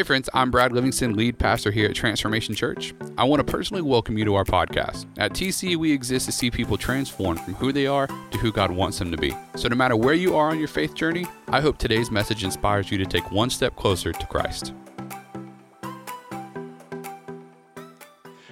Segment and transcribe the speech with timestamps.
[0.00, 2.94] Hey, friends, I'm Brad Livingston, lead pastor here at Transformation Church.
[3.18, 5.04] I want to personally welcome you to our podcast.
[5.18, 8.70] At TC, we exist to see people transformed from who they are to who God
[8.70, 9.36] wants them to be.
[9.56, 12.90] So, no matter where you are on your faith journey, I hope today's message inspires
[12.90, 14.72] you to take one step closer to Christ.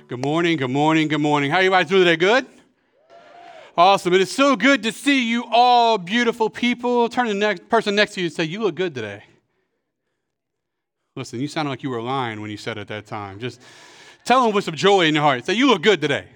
[0.07, 1.51] Good morning, good morning, good morning.
[1.51, 2.17] How you guys doing today?
[2.17, 2.47] Good?
[3.75, 4.13] Awesome.
[4.13, 7.09] It is so good to see you all beautiful people.
[7.09, 9.23] Turn to the next person next to you and say, You look good today.
[11.19, 13.41] Listen, you sounded like you were lying when you said it at that time.
[13.41, 13.61] Just
[14.25, 15.45] tell them with some joy in your heart.
[15.45, 16.27] Say, You look good today.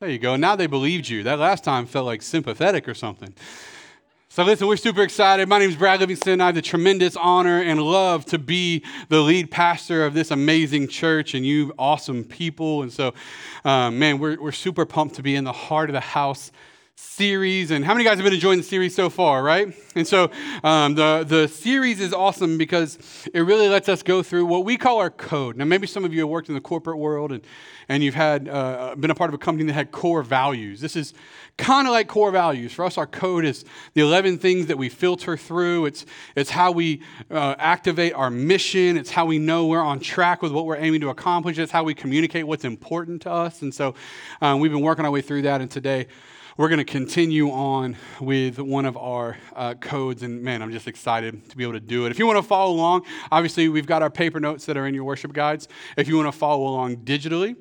[0.00, 0.34] There you go.
[0.36, 1.22] Now they believed you.
[1.24, 3.34] That last time felt like sympathetic or something.
[4.32, 5.48] So, listen, we're super excited.
[5.48, 6.40] My name is Brad Livingston.
[6.40, 10.86] I have the tremendous honor and love to be the lead pastor of this amazing
[10.86, 12.82] church and you awesome people.
[12.82, 13.12] And so,
[13.64, 16.52] um, man, we're, we're super pumped to be in the heart of the house
[17.00, 17.70] series.
[17.70, 19.74] And how many guys have been enjoying the series so far, right?
[19.94, 20.30] And so
[20.62, 22.98] um, the, the series is awesome because
[23.34, 25.56] it really lets us go through what we call our code.
[25.56, 27.42] Now, maybe some of you have worked in the corporate world and,
[27.88, 30.80] and you've had uh, been a part of a company that had core values.
[30.80, 31.12] This is
[31.58, 32.72] kind of like core values.
[32.72, 33.64] For us, our code is
[33.94, 35.86] the 11 things that we filter through.
[35.86, 38.96] It's, it's how we uh, activate our mission.
[38.96, 41.58] It's how we know we're on track with what we're aiming to accomplish.
[41.58, 43.62] It's how we communicate what's important to us.
[43.62, 43.94] And so
[44.40, 45.60] um, we've been working our way through that.
[45.60, 46.06] And today,
[46.56, 50.22] we're going to continue on with one of our uh, codes.
[50.22, 52.10] And man, I'm just excited to be able to do it.
[52.10, 54.94] If you want to follow along, obviously, we've got our paper notes that are in
[54.94, 55.68] your worship guides.
[55.96, 57.56] If you want to follow along digitally,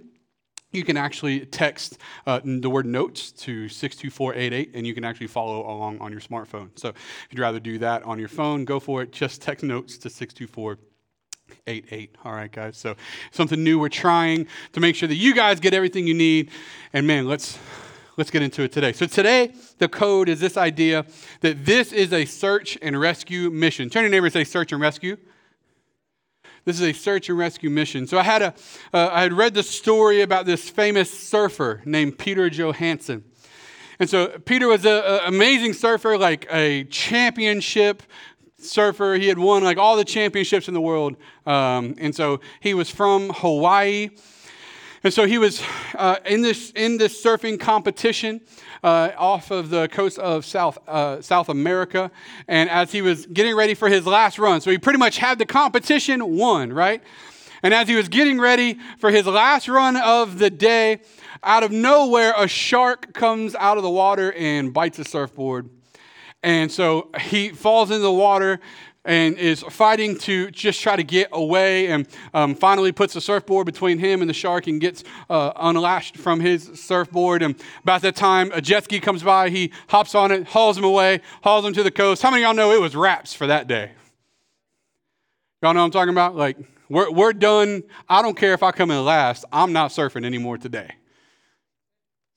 [0.71, 5.61] you can actually text uh, the word notes to 62488 and you can actually follow
[5.61, 6.69] along on your smartphone.
[6.75, 9.11] So if you'd rather do that on your phone, go for it.
[9.11, 12.15] Just text notes to 62488.
[12.23, 12.77] All right, guys.
[12.77, 12.95] So
[13.31, 16.51] something new we're trying to make sure that you guys get everything you need.
[16.93, 17.57] And man, let's
[18.19, 18.91] let's get into it today.
[18.91, 21.05] So, today, the code is this idea
[21.39, 23.89] that this is a search and rescue mission.
[23.89, 25.15] Turn your neighbor and say, search and rescue.
[26.65, 28.07] This is a search and rescue mission.
[28.07, 28.53] So, I had, a,
[28.93, 33.23] uh, I had read the story about this famous surfer named Peter Johansen.
[33.99, 38.03] And so, Peter was an amazing surfer, like a championship
[38.57, 39.13] surfer.
[39.13, 41.15] He had won like all the championships in the world.
[41.45, 44.09] Um, and so, he was from Hawaii.
[45.03, 45.61] And so he was
[45.95, 48.41] uh, in, this, in this surfing competition
[48.83, 52.11] uh, off of the coast of South, uh, South America.
[52.47, 55.39] And as he was getting ready for his last run, so he pretty much had
[55.39, 57.01] the competition won, right?
[57.63, 60.99] And as he was getting ready for his last run of the day,
[61.43, 65.69] out of nowhere, a shark comes out of the water and bites the surfboard.
[66.41, 68.59] And so he falls into the water,
[69.05, 73.65] and is fighting to just try to get away and um, finally puts a surfboard
[73.65, 77.41] between him and the shark and gets uh, unlashed from his surfboard.
[77.41, 79.49] And about that time, a jet ski comes by.
[79.49, 82.21] He hops on it, hauls him away, hauls him to the coast.
[82.21, 83.91] How many y'all know it was wraps for that day?
[85.61, 86.35] Y'all know what I'm talking about?
[86.35, 86.57] Like,
[86.89, 87.83] we're, we're done.
[88.07, 89.45] I don't care if I come in last.
[89.51, 90.91] I'm not surfing anymore today.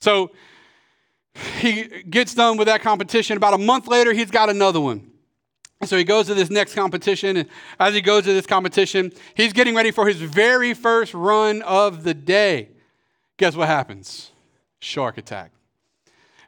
[0.00, 0.32] So
[1.60, 3.36] he gets done with that competition.
[3.36, 5.11] About a month later, he's got another one.
[5.84, 7.48] So he goes to this next competition, and
[7.80, 12.04] as he goes to this competition, he's getting ready for his very first run of
[12.04, 12.68] the day.
[13.36, 14.30] Guess what happens?
[14.78, 15.50] Shark attack.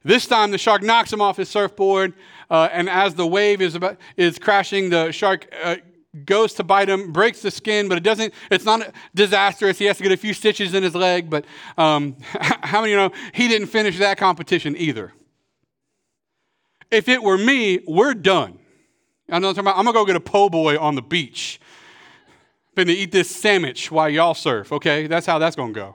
[0.05, 2.13] This time, the shark knocks him off his surfboard,
[2.49, 5.77] uh, and as the wave is about, is crashing, the shark uh,
[6.25, 8.33] goes to bite him, breaks the skin, but it doesn't.
[8.51, 9.79] It's not disastrous.
[9.79, 11.45] He has to get a few stitches in his leg, but
[11.77, 15.13] um, how many you know he didn't finish that competition either?
[16.91, 18.61] If it were me, we're done.
[19.31, 19.79] I know I'm talking about.
[19.79, 21.61] I'm gonna go get a po' boy on the beach.
[22.77, 24.73] Gonna eat this sandwich while y'all surf.
[24.73, 25.95] Okay, that's how that's gonna go.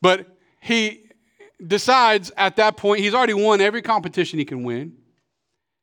[0.00, 0.26] But
[0.60, 1.04] he
[1.66, 4.96] decides at that point he's already won every competition he can win.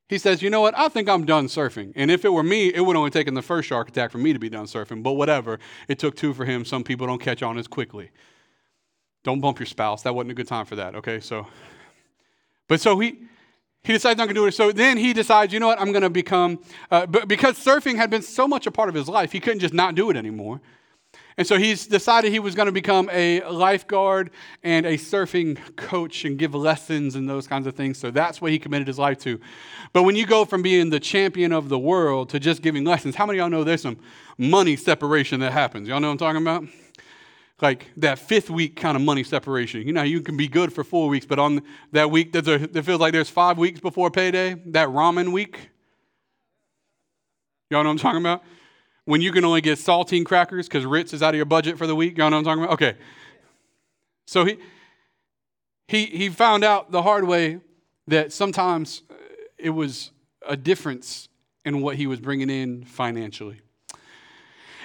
[0.08, 0.78] He says, "You know what?
[0.78, 1.92] I think I'm done surfing.
[1.96, 4.32] And if it were me, it would only taken the first shark attack for me
[4.32, 5.04] to be done surfing.
[5.04, 5.60] But whatever,
[5.90, 6.64] it took two for him.
[6.64, 8.12] Some people don't catch on as quickly.
[9.24, 10.04] Don't bump your spouse.
[10.04, 10.96] That wasn't a good time for that.
[10.96, 11.48] Okay, so,
[12.70, 13.18] but so he
[13.84, 14.54] he decides not to do it.
[14.54, 16.60] So then he decides, you know what, I'm going to become,
[16.92, 19.74] uh, because surfing had been so much a part of his life, he couldn't just
[19.74, 20.62] not do it anymore.
[21.38, 24.32] And so he's decided he was going to become a lifeguard
[24.64, 28.00] and a surfing coach and give lessons and those kinds of things.
[28.00, 29.40] So that's what he committed his life to.
[29.94, 33.16] But when you go from being the champion of the world to just giving lessons,
[33.16, 34.00] how many of y'all know there's some
[34.40, 35.88] money separation that happens?
[35.88, 36.66] Y'all know what I'm talking about?
[37.62, 39.86] Like that fifth week kind of money separation.
[39.86, 43.00] You know, you can be good for four weeks, but on that week, it feels
[43.00, 45.70] like there's five weeks before payday, that ramen week.
[47.70, 48.44] Y'all know what I'm talking about?
[49.06, 51.88] When you can only get saltine crackers because Ritz is out of your budget for
[51.88, 52.18] the week.
[52.18, 52.74] Y'all know what I'm talking about?
[52.74, 52.98] Okay.
[54.26, 54.58] So he,
[55.88, 57.60] he, he found out the hard way
[58.08, 59.16] that sometimes uh,
[59.58, 60.12] it was
[60.48, 61.30] a difference
[61.66, 63.62] in what he was bringing in financially.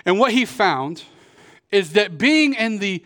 [0.04, 1.04] And what he found
[1.72, 3.02] is that being in the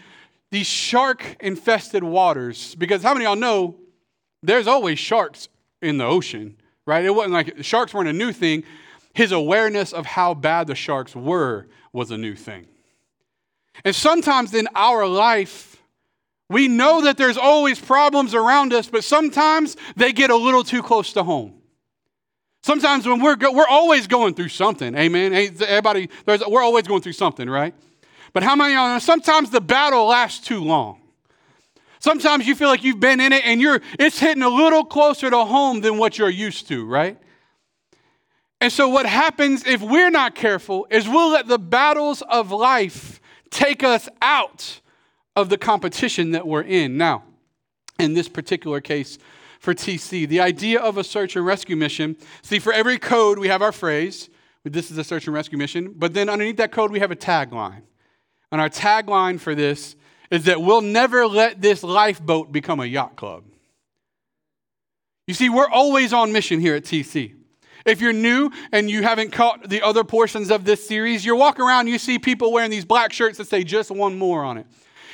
[0.50, 3.76] these shark infested waters, because how many y'all know
[4.42, 5.48] there's always sharks
[5.82, 7.04] in the ocean, right?
[7.04, 8.62] It wasn't like sharks weren't a new thing.
[9.12, 12.66] His awareness of how bad the sharks were was a new thing.
[13.84, 15.82] And sometimes in our life,
[16.48, 20.82] we know that there's always problems around us, but sometimes they get a little too
[20.82, 21.54] close to home.
[22.62, 25.32] Sometimes when we're go- we're always going through something, amen.
[25.34, 27.74] Everybody, we're always going through something, right?
[28.36, 31.00] But how many of you know sometimes the battle lasts too long?
[32.00, 35.30] Sometimes you feel like you've been in it and you're it's hitting a little closer
[35.30, 37.16] to home than what you're used to, right?
[38.60, 43.22] And so what happens if we're not careful is we'll let the battles of life
[43.48, 44.82] take us out
[45.34, 46.98] of the competition that we're in.
[46.98, 47.22] Now,
[47.98, 49.16] in this particular case
[49.60, 53.48] for TC, the idea of a search and rescue mission, see, for every code we
[53.48, 54.28] have our phrase,
[54.62, 57.16] this is a search and rescue mission, but then underneath that code we have a
[57.16, 57.80] tagline.
[58.56, 59.96] And our tagline for this
[60.30, 63.44] is that we'll never let this lifeboat become a yacht club.
[65.26, 67.34] You see, we're always on mission here at TC.
[67.84, 71.60] If you're new and you haven't caught the other portions of this series, you walk
[71.60, 74.66] around, you see people wearing these black shirts that say just one more on it.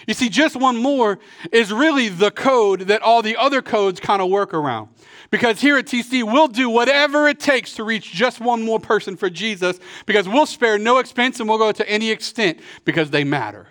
[0.07, 1.19] You see, just one more
[1.51, 4.89] is really the code that all the other codes kind of work around.
[5.31, 9.17] Because here at TC, we'll do whatever it takes to reach just one more person
[9.17, 13.25] for Jesus because we'll spare no expense and we'll go to any extent because they
[13.25, 13.67] matter.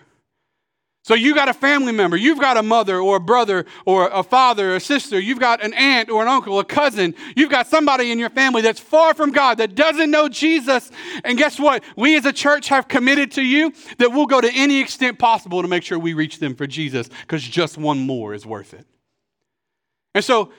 [1.04, 4.22] So you got a family member, you've got a mother or a brother or a
[4.22, 7.66] father or a sister, you've got an aunt or an uncle, a cousin, you've got
[7.66, 10.92] somebody in your family that's far from God, that doesn't know Jesus.
[11.24, 11.84] And guess what?
[11.96, 15.64] We as a church have committed to you that we'll go to any extent possible
[15.64, 18.86] to make sure we reach them for Jesus because just one more is worth it.
[20.14, 20.52] And so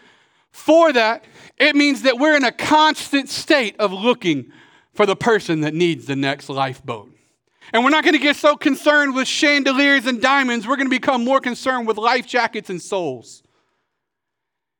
[0.51, 1.25] for that,
[1.57, 4.51] it means that we're in a constant state of looking
[4.93, 7.12] for the person that needs the next lifeboat.
[7.73, 10.67] And we're not going to get so concerned with chandeliers and diamonds.
[10.67, 13.43] We're going to become more concerned with life jackets and souls.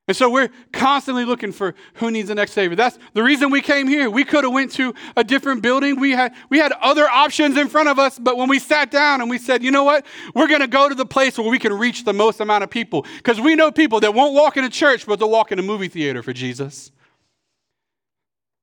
[0.09, 2.75] And so we're constantly looking for who needs the next savior.
[2.75, 4.11] That's the reason we came here.
[4.11, 6.01] We could have went to a different building.
[6.01, 9.21] We had we had other options in front of us, but when we sat down
[9.21, 10.05] and we said, "You know what?
[10.35, 12.71] We're going to go to the place where we can reach the most amount of
[12.71, 15.59] people because we know people that won't walk in a church but they'll walk in
[15.61, 16.91] a movie theater for Jesus."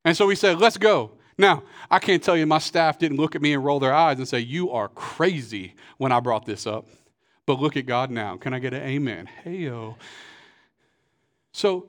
[0.04, 3.34] And so we said, "Let's go." Now, I can't tell you my staff didn't look
[3.34, 6.68] at me and roll their eyes and say, You are crazy when I brought this
[6.68, 6.86] up.
[7.46, 8.36] But look at God now.
[8.36, 9.28] Can I get an amen?
[9.44, 9.96] Hey, yo.
[11.54, 11.88] So,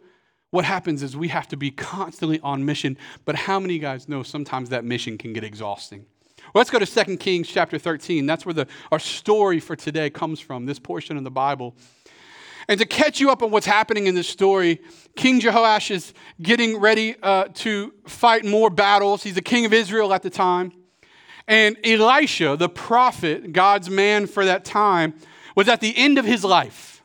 [0.51, 2.97] what happens is we have to be constantly on mission.
[3.25, 6.07] But how many guys know sometimes that mission can get exhausting?
[6.55, 8.27] Well, let's go to 2 Kings chapter 13.
[8.27, 11.75] That's where the, our story for today comes from, this portion of the Bible.
[12.69, 14.81] And to catch you up on what's happening in this story,
[15.17, 19.23] King Jehoash is getting ready uh, to fight more battles.
[19.23, 20.73] He's the king of Israel at the time.
[21.49, 25.15] And Elisha, the prophet, God's man for that time,
[25.57, 27.03] was at the end of his life.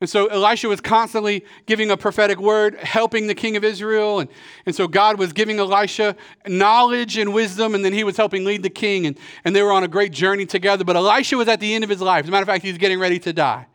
[0.00, 4.20] And so Elisha was constantly giving a prophetic word, helping the king of Israel.
[4.20, 4.28] And,
[4.66, 6.16] and so God was giving Elisha
[6.46, 9.06] knowledge and wisdom, and then he was helping lead the king.
[9.06, 10.84] And, and they were on a great journey together.
[10.84, 12.24] But Elisha was at the end of his life.
[12.24, 13.66] As a matter of fact, he's getting ready to die.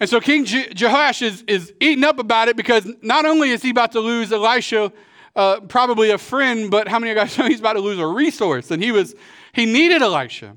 [0.00, 3.62] And so King Je- Jehoash is, is eating up about it because not only is
[3.62, 4.92] he about to lose Elisha,
[5.36, 7.98] uh, probably a friend, but how many of you guys know he's about to lose
[7.98, 8.70] a resource?
[8.70, 9.14] And he was
[9.52, 10.56] he needed Elisha.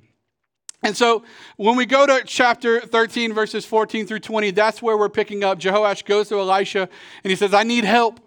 [0.84, 1.24] And so
[1.56, 5.60] when we go to chapter 13, verses 14 through 20, that's where we're picking up.
[5.60, 6.88] Jehoash goes to Elisha
[7.24, 8.20] and he says, I need help.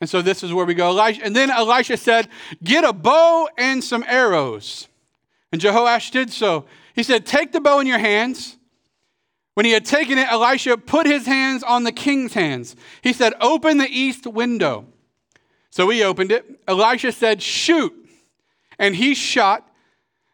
[0.00, 0.88] And so this is where we go.
[0.88, 2.28] Elisha, and then Elisha said,
[2.62, 4.88] Get a bow and some arrows.
[5.52, 6.66] And Jehoash did so.
[6.94, 8.56] He said, Take the bow in your hands
[9.56, 12.76] when he had taken it, Elisha put his hands on the king's hands.
[13.00, 14.84] He said, Open the east window.
[15.70, 16.60] So he opened it.
[16.68, 17.94] Elisha said, Shoot.
[18.78, 19.66] And he shot.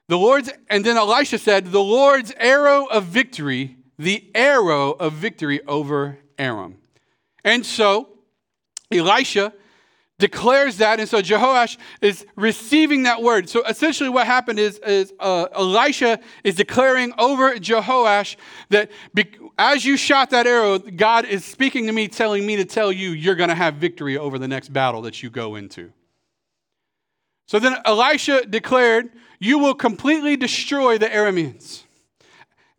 [0.09, 5.65] The Lord's, and then Elisha said, The Lord's arrow of victory, the arrow of victory
[5.69, 6.79] over Aram.
[7.45, 8.09] And so
[8.91, 9.53] Elisha
[10.23, 11.01] declares that.
[11.01, 13.49] And so Jehoash is receiving that word.
[13.49, 18.37] So essentially, what happened is, is uh, Elisha is declaring over Jehoash
[18.69, 19.27] that be,
[19.59, 23.11] as you shot that arrow, God is speaking to me, telling me to tell you,
[23.11, 25.93] you're going to have victory over the next battle that you go into.
[27.47, 29.11] So then Elisha declared,
[29.41, 31.83] You will completely destroy the Arameans.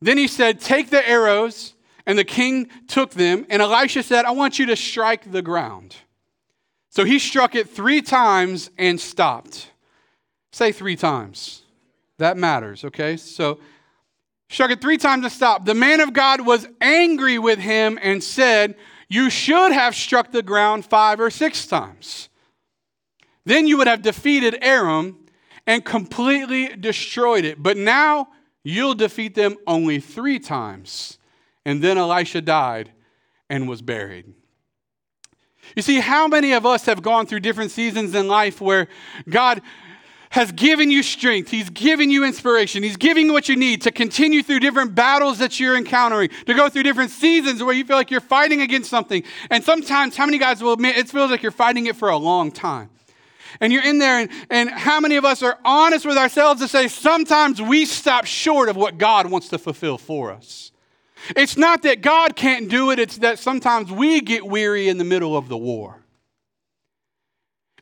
[0.01, 1.73] Then he said, Take the arrows.
[2.05, 3.45] And the king took them.
[3.49, 5.95] And Elisha said, I want you to strike the ground.
[6.93, 9.71] So he struck it three times and stopped.
[10.51, 11.63] Say three times.
[12.19, 13.17] That matters, okay?
[13.17, 13.59] So
[14.47, 15.65] struck it three times and stopped.
[15.65, 18.75] The man of God was angry with him and said,
[19.09, 22.29] You should have struck the ground five or six times.
[23.43, 25.17] Then you would have defeated Aram,
[25.65, 27.63] and completely destroyed it.
[27.63, 28.27] But now
[28.63, 31.17] you'll defeat them only three times.
[31.65, 32.91] And then Elisha died
[33.49, 34.33] and was buried.
[35.75, 38.87] You see, how many of us have gone through different seasons in life where
[39.29, 39.61] God
[40.29, 43.91] has given you strength, He's given you inspiration, He's giving you what you need to
[43.91, 47.97] continue through different battles that you're encountering, to go through different seasons where you feel
[47.97, 49.23] like you're fighting against something.
[49.51, 52.17] And sometimes, how many guys will admit it feels like you're fighting it for a
[52.17, 52.89] long time?
[53.59, 56.67] and you're in there, and, and how many of us are honest with ourselves to
[56.67, 60.72] say sometimes we stop short of what God wants to fulfill for us?
[61.35, 65.03] It's not that God can't do it, it's that sometimes we get weary in the
[65.03, 66.03] middle of the war.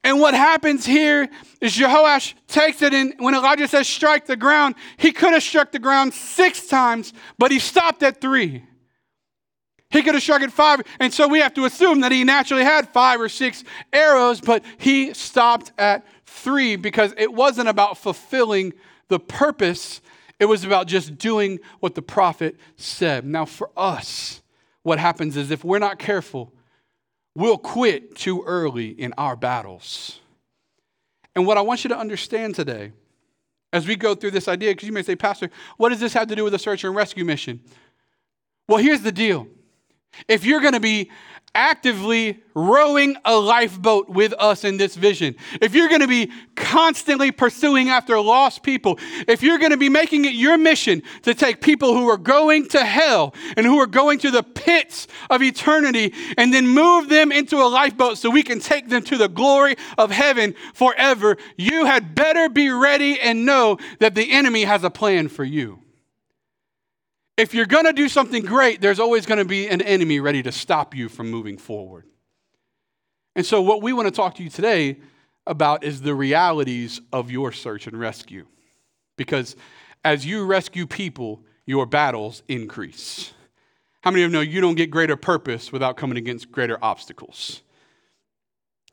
[0.04, 1.30] And what happens here
[1.60, 5.72] is Jehoash takes it, and when Elijah says strike the ground, he could have struck
[5.72, 8.64] the ground six times, but he stopped at three.
[9.92, 12.64] He could have struck it five, and so we have to assume that he naturally
[12.64, 18.74] had five or six arrows, but he stopped at three because it wasn't about fulfilling
[19.10, 20.02] the purpose,
[20.42, 23.28] it was about just doing what the prophet said.
[23.28, 24.42] Now, for us,
[24.82, 26.52] what happens is if we're not careful,
[27.36, 30.20] we'll quit too early in our battles.
[31.36, 32.92] And what I want you to understand today,
[33.72, 36.28] as we go through this idea, because you may say, Pastor, what does this have
[36.30, 37.62] to do with the search and rescue mission?
[38.68, 39.48] Well, here's the deal
[40.28, 41.12] if you're going to be
[41.54, 47.32] actively rowing a lifeboat with us in this vision, if you're going to be constantly
[47.32, 51.62] pursuing after lost people, if you're going to be making it your mission to take
[51.62, 56.14] people who are going to hell and who are going to the pits of eternity
[56.38, 59.76] and then move them into a lifeboat so we can take them to the glory
[59.98, 64.90] of heaven forever, you had better be ready and know that the enemy has a
[64.90, 65.81] plan for you
[67.38, 70.44] if you're going to do something great, there's always going to be an enemy ready
[70.44, 72.06] to stop you from moving forward.
[73.36, 74.98] And so, what we want to talk to you today
[75.48, 78.46] about is the realities of your search and rescue.
[79.18, 79.56] Because
[80.04, 83.34] as you rescue people, your battles increase.
[84.02, 87.62] How many of you know you don't get greater purpose without coming against greater obstacles?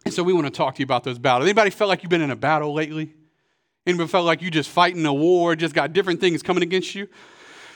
[0.05, 1.47] And so we want to talk to you about those battles.
[1.47, 3.15] Anybody felt like you've been in a battle lately?
[3.87, 7.09] Anybody felt like you just fighting a war, just got different things coming against you?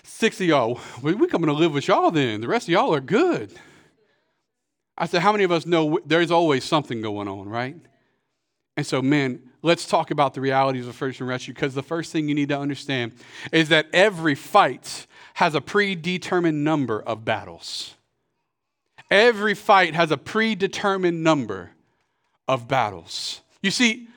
[0.05, 2.41] Six of y'all, we, we coming to live with y'all then.
[2.41, 3.53] The rest of y'all are good.
[4.99, 7.77] I said, how many of us know there's always something going on, right?
[8.77, 12.13] And so, men, let's talk about the realities of search and rescue because the first
[12.13, 13.13] thing you need to understand
[13.53, 17.95] is that every fight has a predetermined number of battles.
[19.11, 21.71] Every fight has a predetermined number
[22.49, 23.41] of battles.
[23.63, 24.09] You see,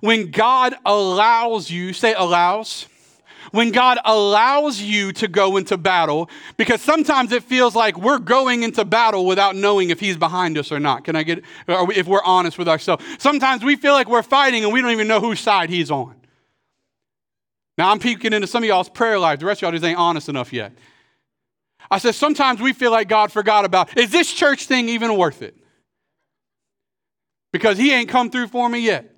[0.00, 2.86] when God allows you, say allows,
[3.50, 8.62] when God allows you to go into battle, because sometimes it feels like we're going
[8.62, 11.04] into battle without knowing if He's behind us or not.
[11.04, 13.04] Can I get, if we're honest with ourselves?
[13.18, 16.14] Sometimes we feel like we're fighting and we don't even know whose side He's on.
[17.76, 19.40] Now, I'm peeking into some of y'all's prayer life.
[19.40, 20.72] The rest of y'all just ain't honest enough yet.
[21.90, 25.42] I said, sometimes we feel like God forgot about, is this church thing even worth
[25.42, 25.56] it?
[27.52, 29.10] Because He ain't come through for me yet.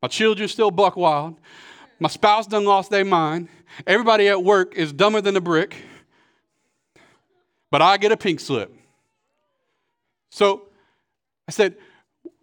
[0.00, 1.36] My children still buck wild.
[2.00, 3.48] My spouse done lost their mind.
[3.86, 5.76] Everybody at work is dumber than a brick,
[7.70, 8.74] but I get a pink slip.
[10.30, 10.68] So
[11.46, 11.76] I said,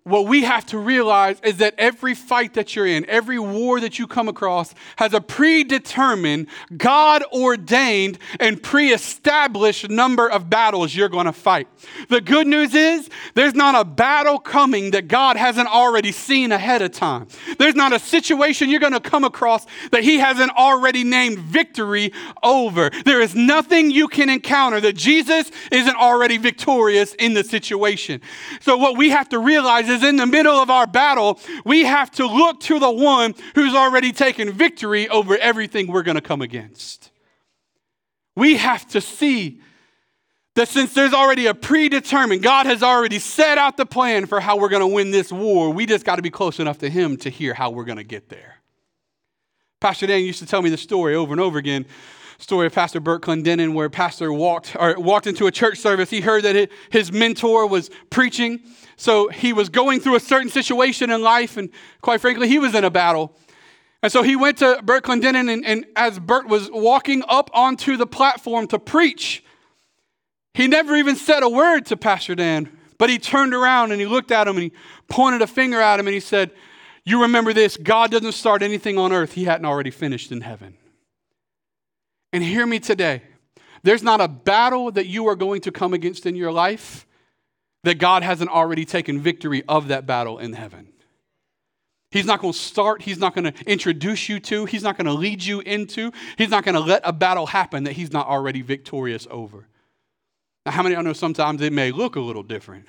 [0.06, 3.98] what we have to realize is that every fight that you're in, every war that
[3.98, 6.46] you come across, has a predetermined,
[6.78, 11.68] God ordained, and pre established number of battles you're going to fight.
[12.10, 16.84] The good news is there's not a battle coming that God hasn't already seen ahead
[16.84, 17.26] of time.
[17.58, 22.14] There's not a situation you're going to come across that He hasn't already named victory
[22.44, 22.92] over.
[23.06, 28.22] There is nothing you can encounter that Jesus isn't already victorious in the situation.
[28.62, 31.84] So, what we have to realize is is in the middle of our battle, we
[31.86, 36.22] have to look to the one who's already taken victory over everything we're going to
[36.22, 37.12] come against.
[38.36, 39.62] We have to see
[40.56, 44.58] that since there's already a predetermined, God has already set out the plan for how
[44.58, 47.18] we're going to win this war, we just got to be close enough to Him
[47.18, 48.56] to hear how we're going to get there.
[49.82, 51.86] Pastor Dan used to tell me the story over and over again
[52.38, 56.10] story of Pastor Bert Clendenin, where Pastor walked or walked into a church service.
[56.10, 58.60] He heard that his mentor was preaching,
[58.98, 61.70] so he was going through a certain situation in life, and
[62.02, 63.36] quite frankly, he was in a battle.
[64.04, 67.98] And so he went to Bert Clendenin, and, and as Bert was walking up onto
[67.98, 69.44] the platform to preach,
[70.54, 74.08] he never even said a word to Pastor Dan, but he turned around and he
[74.08, 74.72] looked at him and he
[75.10, 76.52] pointed a finger at him and he said,
[77.04, 80.78] You remember this God doesn't start anything on earth he hadn't already finished in heaven.
[82.36, 83.22] And hear me today
[83.84, 87.08] there's not a battle that you are going to come against in your life
[87.86, 90.90] that God hasn't already taken victory of that battle in heaven.
[92.12, 95.06] He's not going to start, he's not going to introduce you to, he's not going
[95.06, 98.28] to lead you into, he's not going to let a battle happen that he's not
[98.28, 99.70] already victorious over.
[100.66, 102.86] Now, how many of you know sometimes it may look a little different?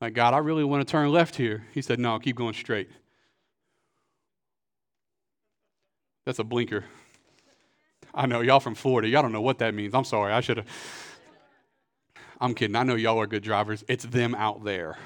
[0.00, 1.66] Like, God, I really want to turn left here.
[1.72, 2.88] He said, No, keep going straight.
[6.24, 6.84] That's a blinker.
[8.16, 9.08] I know, y'all from Florida.
[9.08, 9.94] Y'all don't know what that means.
[9.94, 10.32] I'm sorry.
[10.32, 10.66] I should have.
[12.40, 12.74] I'm kidding.
[12.74, 13.84] I know y'all are good drivers.
[13.88, 14.96] It's them out there.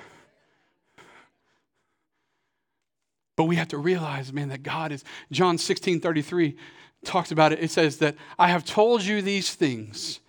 [3.37, 5.02] But we have to realize, man, that God is,
[5.33, 6.57] John 16 33
[7.05, 7.61] talks about it.
[7.61, 10.21] It says that I have told you these things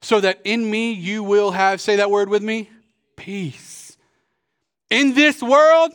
[0.00, 2.70] so that in me you will have, say that word with me,
[3.16, 3.96] peace.
[4.88, 5.92] In this world,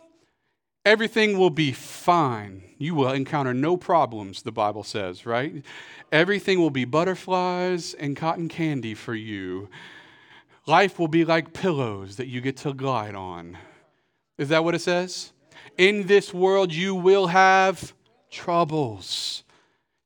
[0.85, 2.63] everything will be fine.
[2.77, 5.63] You will encounter no problems, the Bible says, right?
[6.11, 9.69] Everything will be butterflies and cotton candy for you.
[10.65, 13.57] Life will be like pillows that you get to glide on.
[14.37, 15.33] Is that what it says?
[15.77, 17.93] In this world, you will have
[18.29, 19.43] troubles.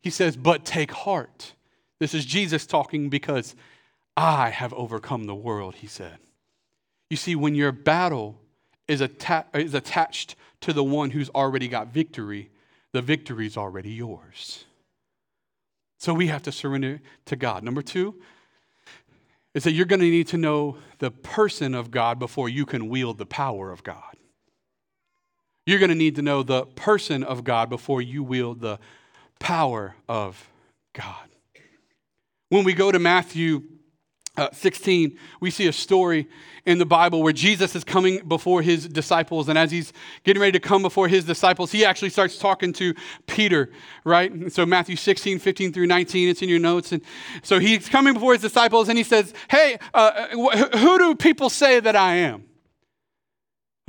[0.02, 1.54] He says, but take heart.
[2.00, 3.56] This is Jesus talking because
[4.18, 6.18] I have overcome the world, he said.
[7.10, 8.40] You see, when your battle
[8.88, 12.50] is, atta- is attached to the one who's already got victory,
[12.92, 14.66] the victory is already yours.
[16.00, 17.64] So we have to surrender to God.
[17.64, 18.16] Number two,
[19.54, 22.90] is that you're going to need to know the person of God before you can
[22.90, 24.16] wield the power of God.
[25.66, 28.80] You're going to need to know the person of God before you wield the
[29.40, 30.50] power of
[30.94, 31.30] God.
[32.50, 33.64] When we go to Matthew
[34.36, 36.28] uh, 16, we see a story
[36.66, 39.48] in the Bible where Jesus is coming before his disciples.
[39.48, 42.96] And as he's getting ready to come before his disciples, he actually starts talking to
[43.28, 43.70] Peter,
[44.04, 44.52] right?
[44.52, 46.92] So, Matthew 16, 15 through 19, it's in your notes.
[46.92, 47.02] And
[47.44, 50.28] so he's coming before his disciples and he says, Hey, uh,
[50.78, 52.46] who do people say that I am?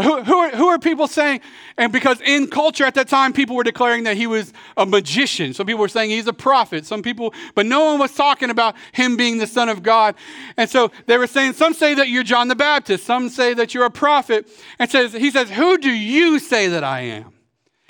[0.03, 1.41] Who, who, are, who are people saying?
[1.79, 5.55] And because in culture at that time, people were declaring that he was a magician.
[5.55, 6.85] Some people were saying he's a prophet.
[6.85, 10.17] Some people, but no one was talking about him being the Son of God.
[10.57, 13.05] And so they were saying, some say that you're John the Baptist.
[13.05, 14.49] Some say that you're a prophet.
[14.81, 17.33] And says, he says, Who do you say that I am?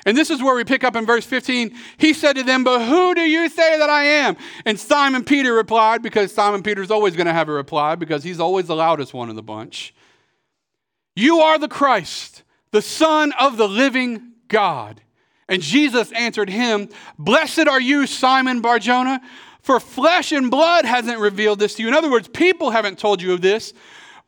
[0.05, 1.75] And this is where we pick up in verse 15.
[1.97, 4.37] He said to them, But who do you say that I am?
[4.67, 8.41] And Simon Peter replied, because Simon Peter's always going to have a reply, because he's
[8.41, 9.95] always the loudest one in the bunch.
[11.17, 15.01] You are the Christ, the Son of the living God.
[15.49, 19.21] And Jesus answered him, Blessed are you, Simon Barjona,
[19.61, 21.89] for flesh and blood hasn't revealed this to you.
[21.89, 23.73] In other words, people haven't told you of this,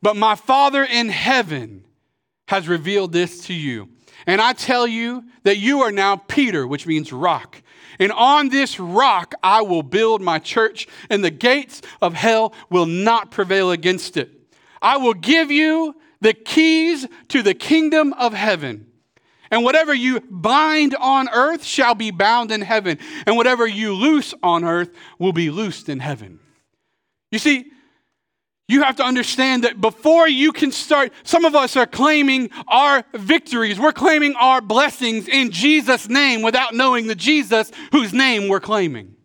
[0.02, 1.84] but my Father in heaven
[2.48, 3.88] has revealed this to you.
[4.26, 7.62] And I tell you that you are now Peter, which means rock.
[7.98, 12.86] And on this rock I will build my church, and the gates of hell will
[12.86, 14.30] not prevail against it.
[14.82, 15.94] I will give you
[16.26, 18.88] the keys to the kingdom of heaven.
[19.48, 24.34] And whatever you bind on earth shall be bound in heaven, and whatever you loose
[24.42, 26.40] on earth will be loosed in heaven.
[27.30, 27.70] You see,
[28.66, 33.04] you have to understand that before you can start, some of us are claiming our
[33.14, 33.78] victories.
[33.78, 39.15] We're claiming our blessings in Jesus' name without knowing the Jesus whose name we're claiming.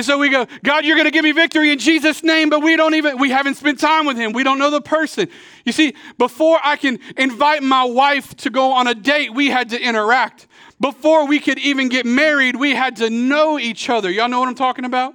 [0.00, 2.62] And so we go, God, you're going to give me victory in Jesus' name, but
[2.62, 4.32] we don't even, we haven't spent time with him.
[4.32, 5.28] We don't know the person.
[5.66, 9.68] You see, before I can invite my wife to go on a date, we had
[9.68, 10.46] to interact.
[10.80, 14.10] Before we could even get married, we had to know each other.
[14.10, 15.12] Y'all know what I'm talking about?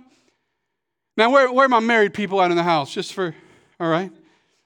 [1.17, 2.93] Now, where, where are my married people out in the house?
[2.93, 3.33] Just for,
[3.79, 4.11] all right?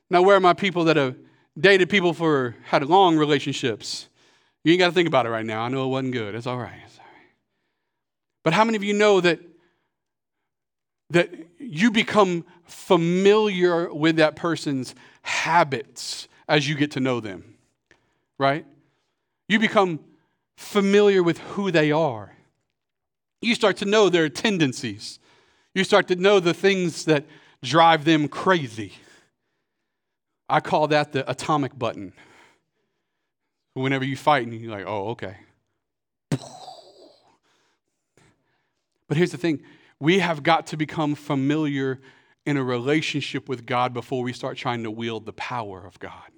[0.10, 1.15] Now, where are my people that have
[1.58, 4.10] dated people for, had long relationships?
[4.65, 5.62] You ain't got to think about it right now.
[5.62, 6.36] I know it wasn't good.
[6.36, 6.82] It's all right.
[6.86, 7.32] It's all right.
[8.43, 9.39] But how many of you know that
[11.09, 17.55] that you become familiar with that person's habits as you get to know them,
[18.37, 18.65] right?
[19.47, 19.99] You become
[20.57, 22.35] familiar with who they are.
[23.41, 25.19] You start to know their tendencies.
[25.73, 27.25] You start to know the things that
[27.63, 28.93] drive them crazy.
[30.47, 32.13] I call that the atomic button.
[33.73, 35.37] Whenever you fight and you're like, oh, okay.
[39.07, 39.61] But here's the thing
[39.99, 41.99] we have got to become familiar
[42.45, 46.31] in a relationship with God before we start trying to wield the power of God.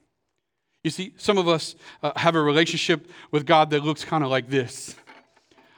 [0.84, 4.30] You see, some of us uh, have a relationship with God that looks kind of
[4.30, 4.96] like this.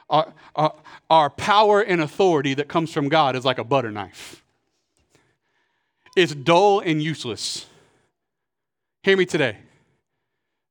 [0.08, 0.74] Our, our,
[1.10, 4.42] our, power and authority that comes from God is like a butter knife.
[6.16, 7.66] It's dull and useless.
[9.02, 9.58] Hear me today.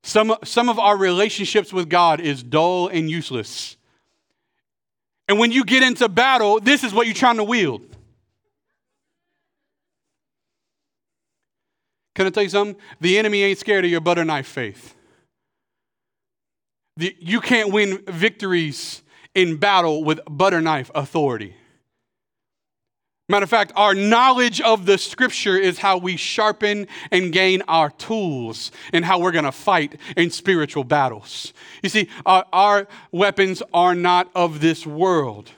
[0.03, 3.77] Some, some of our relationships with God is dull and useless.
[5.27, 7.81] And when you get into battle, this is what you're trying to wield.
[12.15, 12.75] Can I tell you something?
[13.01, 14.95] The enemy ain't scared of your butter knife faith.
[16.97, 19.01] The, you can't win victories
[19.33, 21.55] in battle with butter knife authority.
[23.29, 27.89] Matter of fact, our knowledge of the scripture is how we sharpen and gain our
[27.91, 31.53] tools and how we're going to fight in spiritual battles.
[31.81, 35.51] You see, our, our, weapons are not of this world,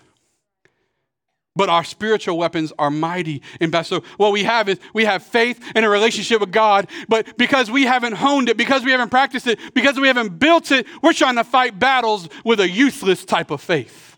[1.56, 4.02] but our spiritual weapons are mighty And battle.
[4.02, 7.72] So, what we have is we have faith and a relationship with God, but because
[7.72, 11.14] we haven't honed it, because we haven't practiced it, because we haven't built it, we're
[11.14, 14.15] trying to fight battles with a useless type of faith.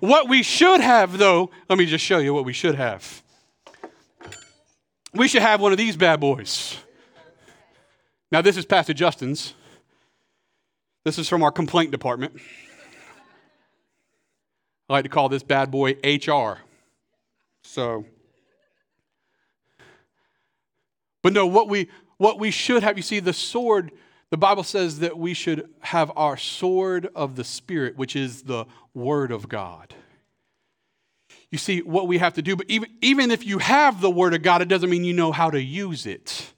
[0.00, 3.22] What we should have, though, let me just show you what we should have.
[5.14, 6.76] We should have one of these bad boys.
[8.30, 9.54] Now, this is Pastor Justin's.
[11.04, 12.40] This is from our complaint department.
[14.88, 16.58] I like to call this bad boy HR.
[17.62, 18.06] So,
[21.22, 23.90] but no, what we what we should have, you see, the sword
[24.32, 28.64] the Bible says that we should have our sword of the Spirit, which is the
[28.94, 29.94] Word of God.
[31.50, 34.32] You see, what we have to do, but even, even if you have the Word
[34.32, 36.50] of God, it doesn't mean you know how to use it.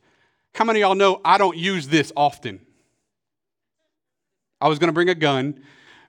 [0.54, 2.60] How many of y'all know I don't use this often?
[4.60, 5.60] I was going to bring a gun,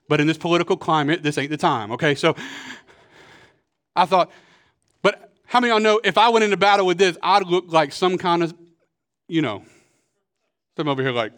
[0.08, 2.14] but in this political climate, this ain't the time, okay?
[2.14, 2.36] So
[3.96, 4.30] I thought,
[5.02, 7.64] but how many of y'all know if I went into battle with this, I'd look
[7.66, 8.54] like some kind of,
[9.26, 9.64] you know,
[10.76, 11.32] some over here like,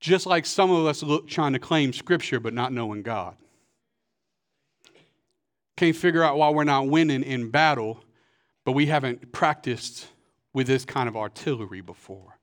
[0.00, 3.36] just like some of us look trying to claim Scripture but not knowing God.
[5.76, 8.02] Can't figure out why we're not winning in battle,
[8.64, 10.08] but we haven't practiced
[10.52, 12.38] with this kind of artillery before.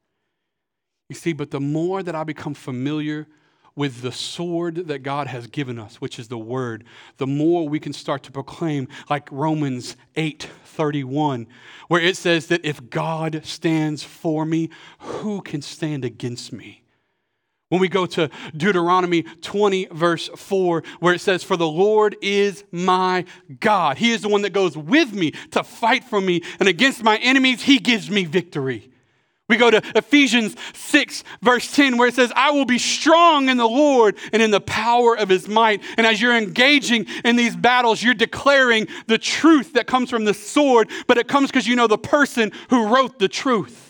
[1.10, 3.28] You see, but the more that I become familiar
[3.76, 6.84] with the sword that God has given us, which is the word,
[7.17, 11.48] the more we can start to proclaim like Romans 8:31,
[11.88, 16.84] where it says that if God stands for me, who can stand against me?
[17.69, 22.63] When we go to Deuteronomy 20, verse 4, where it says, For the Lord is
[22.71, 23.25] my
[23.60, 23.97] God.
[23.97, 27.17] He is the one that goes with me to fight for me, and against my
[27.17, 28.89] enemies, He gives me victory.
[29.49, 33.56] We go to Ephesians 6, verse 10, where it says, I will be strong in
[33.56, 35.82] the Lord and in the power of his might.
[35.97, 40.34] And as you're engaging in these battles, you're declaring the truth that comes from the
[40.34, 43.87] sword, but it comes because you know the person who wrote the truth.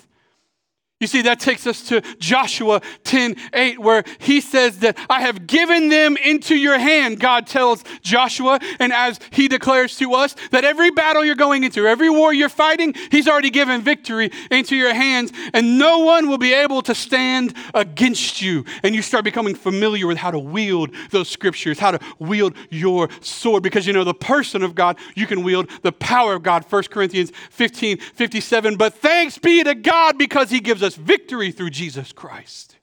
[1.00, 5.46] You see, that takes us to Joshua 10 8, where he says that I have
[5.46, 8.60] given them into your hand, God tells Joshua.
[8.80, 12.50] And as he declares to us, that every battle you're going into, every war you're
[12.50, 16.96] fighting, he's already given victory into your hands, and no one will be able to
[16.96, 18.66] stand against you.
[18.82, 23.10] And you start becoming familiar with how to wield those scriptures, how to wield your
[23.22, 26.66] sword, because you know the person of God, you can wield the power of God.
[26.68, 28.78] 1 Corinthians 15 57.
[28.78, 32.78] But thanks be to God because he gives us us victory through Jesus Christ.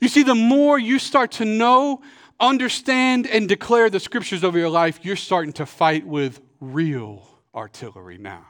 [0.00, 2.02] You see, the more you start to know,
[2.38, 8.18] understand, and declare the scriptures over your life, you're starting to fight with real artillery
[8.18, 8.46] now.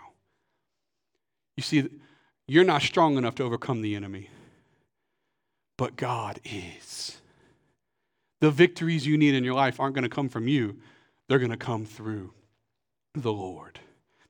[1.56, 1.88] You see,
[2.46, 4.30] you're not strong enough to overcome the enemy,
[5.76, 7.20] but God is.
[8.40, 10.78] The victories you need in your life aren't going to come from you,
[11.28, 12.32] they're going to come through
[13.14, 13.78] the Lord.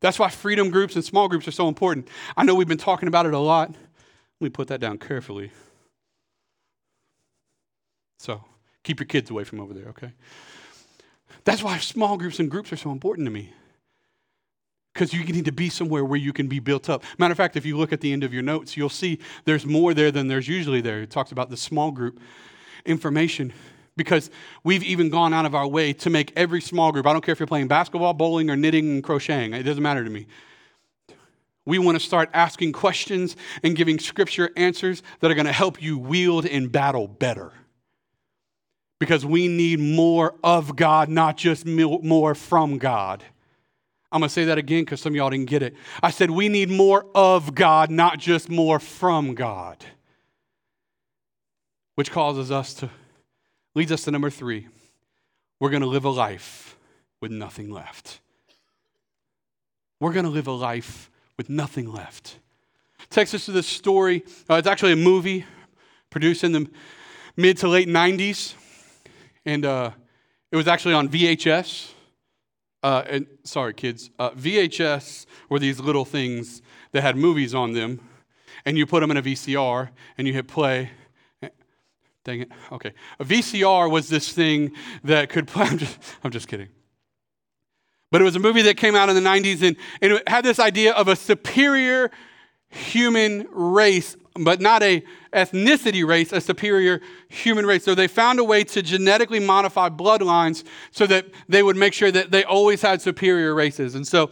[0.00, 2.08] That's why freedom groups and small groups are so important.
[2.36, 3.74] I know we've been talking about it a lot.
[4.40, 5.50] Let me put that down carefully.
[8.18, 8.42] So
[8.82, 10.12] keep your kids away from over there, okay?
[11.44, 13.52] That's why small groups and groups are so important to me.
[14.94, 17.04] Because you need to be somewhere where you can be built up.
[17.18, 19.64] Matter of fact, if you look at the end of your notes, you'll see there's
[19.64, 21.02] more there than there's usually there.
[21.02, 22.18] It talks about the small group
[22.84, 23.52] information
[23.96, 24.30] because
[24.64, 27.32] we've even gone out of our way to make every small group, I don't care
[27.32, 30.26] if you're playing basketball, bowling, or knitting and crocheting, it doesn't matter to me.
[31.66, 35.82] We want to start asking questions and giving scripture answers that are going to help
[35.82, 37.52] you wield in battle better.
[38.98, 43.24] Because we need more of God, not just more from God.
[44.12, 45.74] I'm going to say that again because some of y'all didn't get it.
[46.02, 49.84] I said we need more of God, not just more from God.
[51.94, 52.90] Which causes us to,
[53.74, 54.66] leads us to number three.
[55.60, 56.76] We're going to live a life
[57.20, 58.20] with nothing left.
[60.00, 61.09] We're going to live a life
[61.40, 62.38] with nothing left.
[63.08, 64.24] Takes us to this story.
[64.50, 65.46] Uh, it's actually a movie
[66.10, 66.70] produced in the
[67.34, 68.52] mid to late 90s.
[69.46, 69.92] And uh,
[70.52, 71.92] it was actually on VHS.
[72.82, 74.10] Uh, and sorry, kids.
[74.18, 76.60] Uh, VHS were these little things
[76.92, 78.06] that had movies on them.
[78.66, 80.90] And you put them in a VCR and you hit play.
[82.22, 82.52] Dang it.
[82.70, 82.92] Okay.
[83.18, 84.72] A VCR was this thing
[85.04, 85.64] that could play.
[85.70, 86.68] I'm just, I'm just kidding.
[88.10, 90.44] But it was a movie that came out in the 90s and, and it had
[90.44, 92.10] this idea of a superior
[92.70, 97.84] human race but not a ethnicity race, a superior human race.
[97.84, 102.10] So they found a way to genetically modify bloodlines so that they would make sure
[102.10, 103.94] that they always had superior races.
[103.94, 104.30] And so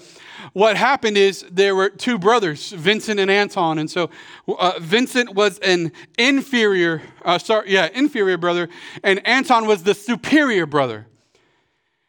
[0.52, 3.78] what happened is there were two brothers, Vincent and Anton.
[3.78, 4.10] And so
[4.48, 8.68] uh, Vincent was an inferior, uh, sorry, yeah, inferior brother,
[9.02, 11.06] and Anton was the superior brother.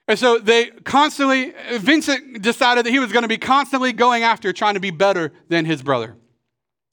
[0.10, 4.52] And so they constantly, Vincent decided that he was going to be constantly going after
[4.52, 6.16] trying to be better than his brother.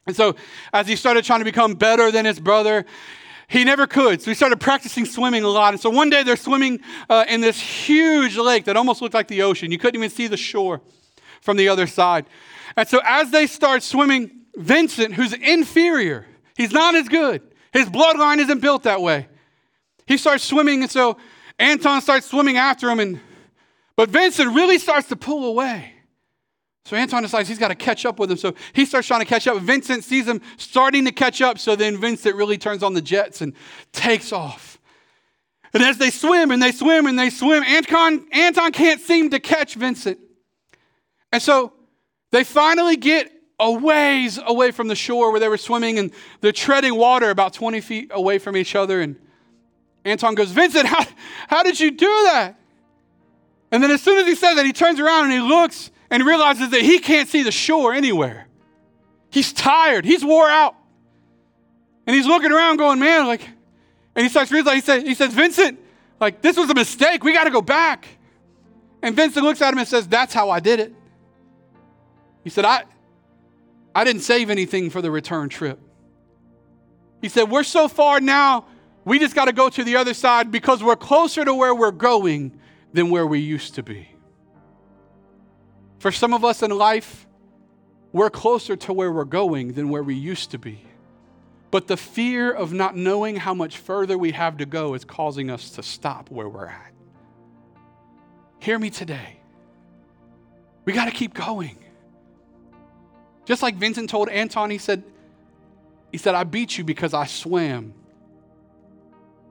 [0.07, 0.37] And so
[0.71, 2.85] as he started trying to become better than his brother,
[3.49, 4.21] he never could.
[4.21, 5.73] So he started practicing swimming a lot.
[5.73, 9.29] And so one day they're swimming uh, in this huge lake that almost looked like
[9.29, 9.73] the ocean.
[9.73, 10.83] You couldn't even see the shore
[11.41, 12.27] from the other side.
[12.77, 17.41] And so as they start swimming, Vincent, who's inferior, he's not as good.
[17.73, 19.29] His bloodline isn't built that way.
[20.07, 21.17] He starts swimming, and so
[21.59, 23.21] Anton starts swimming after him, and
[23.97, 25.93] but Vincent really starts to pull away.
[26.85, 28.37] So Anton decides he's got to catch up with him.
[28.37, 29.59] So he starts trying to catch up.
[29.59, 31.59] Vincent sees him starting to catch up.
[31.59, 33.55] So then Vincent really turns on the jets and
[33.91, 34.79] takes off.
[35.75, 39.41] And as they swim and they swim and they swim, Anton, Anton can't seem to
[39.41, 40.19] catch Vincent.
[41.33, 41.73] And so
[42.31, 46.53] they finally get a ways away from the shore where they were swimming and they're
[46.53, 49.01] treading water about 20 feet away from each other.
[49.01, 49.17] And
[50.05, 51.05] Anton goes, Vincent, how,
[51.49, 52.59] how did you do that?
[53.71, 56.25] And then as soon as he says that, he turns around and he looks and
[56.25, 58.47] realizes that he can't see the shore anywhere.
[59.31, 60.75] He's tired, he's wore out.
[62.07, 63.43] And he's looking around going, man, like,
[64.15, 65.79] and he starts realizing, he says, he says, Vincent,
[66.21, 67.25] like, this was a mistake.
[67.25, 68.07] We got to go back.
[69.03, 70.95] And Vincent looks at him and says, That's how I did it.
[72.45, 72.85] He said, I,
[73.95, 75.79] I didn't save anything for the return trip.
[77.21, 78.67] He said, We're so far now,
[79.07, 81.93] we just got to go to the other side because we're closer to where we're
[81.93, 82.59] going
[82.93, 84.09] than where we used to be.
[86.01, 87.25] For some of us in life,
[88.13, 90.83] we're closer to where we're going than where we used to be.
[91.71, 95.51] But the fear of not knowing how much further we have to go is causing
[95.51, 96.93] us to stop where we're at.
[98.59, 99.39] Hear me today.
[100.85, 101.79] We got to keep going.
[103.45, 105.05] Just like Vincent told Anton, he said,
[106.11, 107.95] he said, I beat you because I swam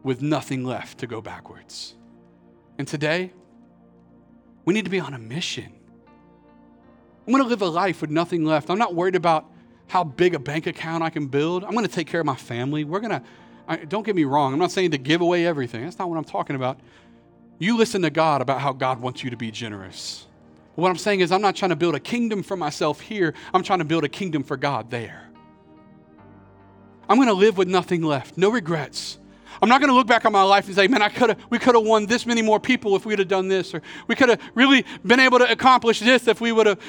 [0.06, 1.96] with nothing left to go backwards.
[2.78, 3.34] And today,
[4.64, 5.74] we need to be on a mission.
[7.26, 8.70] I'm to live a life with nothing left.
[8.70, 9.52] I'm not worried about
[9.88, 11.64] how big a bank account I can build.
[11.64, 12.84] I'm to take care of my family.
[12.84, 15.84] We're going to, don't get me wrong, I'm not saying to give away everything.
[15.84, 16.80] That's not what I'm talking about.
[17.58, 20.28] You listen to God about how God wants you to be generous.
[20.76, 23.64] What I'm saying is, I'm not trying to build a kingdom for myself here, I'm
[23.64, 25.30] trying to build a kingdom for God there.
[27.10, 29.18] I'm going to live with nothing left, no regrets.
[29.62, 31.46] I'm not going to look back on my life and say, man, I could have,
[31.50, 33.82] we could have won this many more people if we would have done this, or
[34.08, 36.80] we could have really been able to accomplish this if we would have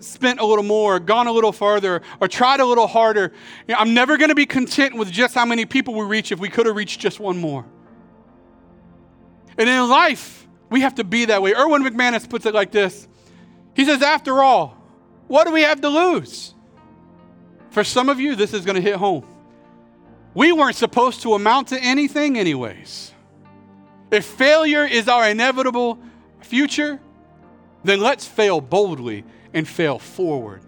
[0.00, 3.32] spent a little more, gone a little farther, or tried a little harder.
[3.66, 6.32] You know, I'm never going to be content with just how many people we reach
[6.32, 7.64] if we could have reached just one more.
[9.58, 11.54] And in life, we have to be that way.
[11.54, 13.08] Erwin McManus puts it like this
[13.74, 14.76] he says, After all,
[15.26, 16.54] what do we have to lose?
[17.70, 19.24] For some of you, this is going to hit home.
[20.34, 23.12] We weren't supposed to amount to anything, anyways.
[24.10, 25.98] If failure is our inevitable
[26.40, 27.00] future,
[27.84, 30.62] then let's fail boldly and fail forward.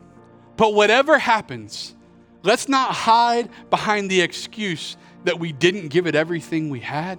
[0.57, 1.95] But whatever happens,
[2.43, 7.19] let's not hide behind the excuse that we didn't give it everything we had.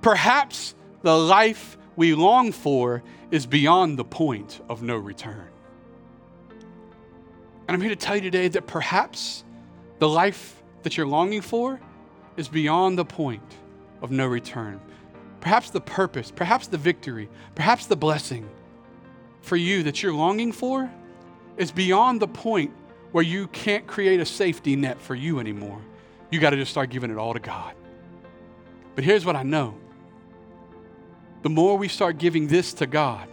[0.00, 5.48] Perhaps the life we long for is beyond the point of no return.
[7.68, 9.44] And I'm here to tell you today that perhaps
[9.98, 11.80] the life that you're longing for
[12.36, 13.42] is beyond the point
[14.00, 14.80] of no return.
[15.40, 18.48] Perhaps the purpose, perhaps the victory, perhaps the blessing
[19.40, 20.90] for you that you're longing for
[21.56, 22.72] is beyond the point
[23.12, 25.80] where you can't create a safety net for you anymore.
[26.30, 27.74] You got to just start giving it all to God.
[28.94, 29.74] But here's what I know
[31.42, 33.28] the more we start giving this to God,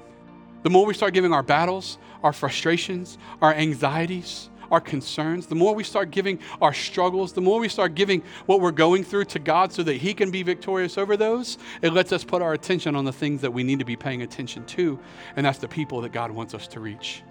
[0.63, 5.73] the more we start giving our battles, our frustrations, our anxieties, our concerns, the more
[5.75, 9.39] we start giving our struggles, the more we start giving what we're going through to
[9.39, 12.95] God so that He can be victorious over those, it lets us put our attention
[12.95, 14.99] on the things that we need to be paying attention to,
[15.35, 17.23] and that's the people that God wants us to reach.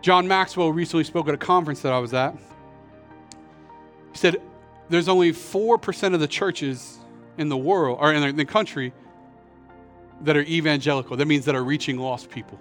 [0.00, 2.34] John Maxwell recently spoke at a conference that I was at.
[4.12, 4.42] He said,
[4.88, 6.98] There's only 4% of the churches
[7.38, 8.92] in the world, or in the country,
[10.22, 11.16] that are evangelical.
[11.16, 12.58] That means that are reaching lost people.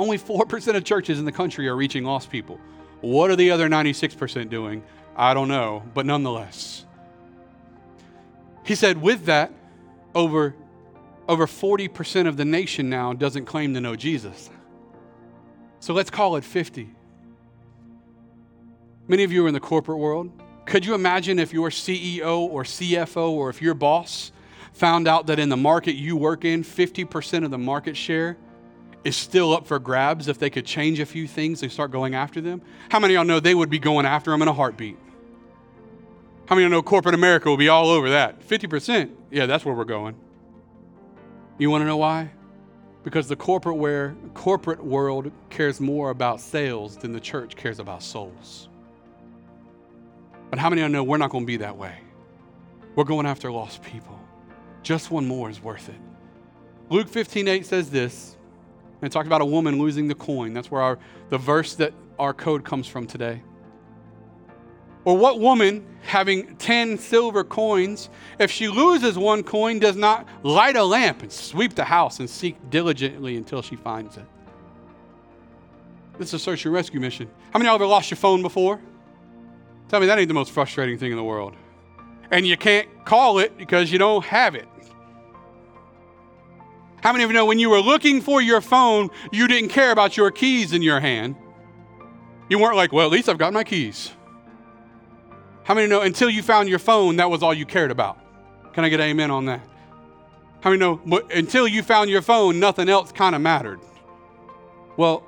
[0.00, 2.58] Only 4% of churches in the country are reaching lost people.
[3.02, 4.82] What are the other 96% doing?
[5.14, 6.86] I don't know, but nonetheless.
[8.64, 9.52] He said, with that,
[10.14, 10.54] over,
[11.28, 14.48] over 40% of the nation now doesn't claim to know Jesus.
[15.80, 16.88] So let's call it 50.
[19.06, 20.32] Many of you are in the corporate world.
[20.64, 24.32] Could you imagine if your CEO or CFO or if your boss
[24.72, 28.38] found out that in the market you work in, 50% of the market share
[29.04, 32.14] is still up for grabs if they could change a few things and start going
[32.14, 32.62] after them?
[32.90, 34.96] How many of y'all know they would be going after them in a heartbeat?
[36.46, 38.46] How many of y'all know corporate America will be all over that?
[38.46, 39.10] 50%.
[39.30, 40.16] Yeah, that's where we're going.
[41.58, 42.30] You want to know why?
[43.04, 48.02] Because the corporate where corporate world cares more about sales than the church cares about
[48.02, 48.68] souls.
[50.50, 51.94] But how many of you know we're not going to be that way?
[52.96, 54.18] We're going after lost people.
[54.82, 56.00] Just one more is worth it.
[56.90, 58.36] Luke 15, 8 says this.
[59.00, 60.52] And it talked about a woman losing the coin.
[60.52, 60.98] That's where our,
[61.30, 63.42] the verse that our code comes from today.
[65.04, 70.76] Or what woman, having 10 silver coins, if she loses one coin, does not light
[70.76, 74.24] a lamp and sweep the house and seek diligently until she finds it?
[76.18, 77.30] This is a search and rescue mission.
[77.50, 78.78] How many of y'all ever lost your phone before?
[79.88, 81.54] Tell me that ain't the most frustrating thing in the world.
[82.30, 84.68] And you can't call it because you don't have it.
[87.02, 89.90] How many of you know when you were looking for your phone, you didn't care
[89.90, 91.36] about your keys in your hand?
[92.48, 94.12] You weren't like, well, at least I've got my keys.
[95.64, 98.18] How many know until you found your phone, that was all you cared about?
[98.74, 99.66] Can I get amen on that?
[100.60, 101.00] How many know
[101.32, 103.80] until you found your phone, nothing else kind of mattered?
[104.96, 105.24] Well,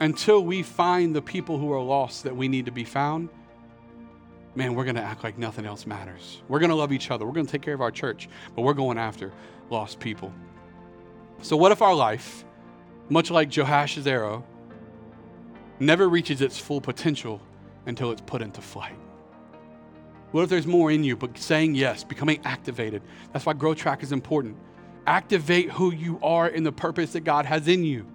[0.00, 3.28] until we find the people who are lost that we need to be found,
[4.54, 6.42] man, we're going to act like nothing else matters.
[6.48, 7.24] We're going to love each other.
[7.26, 9.32] We're going to take care of our church, but we're going after
[9.70, 10.32] lost people.
[11.40, 12.44] So, what if our life,
[13.08, 14.44] much like Joash's arrow,
[15.78, 17.40] never reaches its full potential
[17.86, 18.98] until it's put into flight?
[20.32, 23.02] What if there's more in you, but saying yes, becoming activated?
[23.32, 24.56] That's why Grow Track is important.
[25.06, 28.06] Activate who you are in the purpose that God has in you.